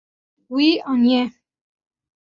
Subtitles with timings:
[0.55, 1.23] Wî aniye.